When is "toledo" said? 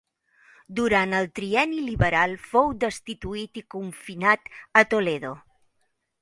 4.95-5.35